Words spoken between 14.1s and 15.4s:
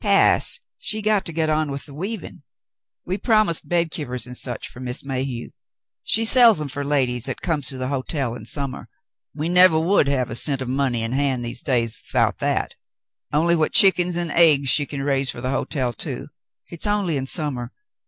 'nd aigs she can raise fer